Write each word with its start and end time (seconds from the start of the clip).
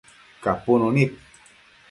capunu 0.43 0.87
nid 0.97 1.11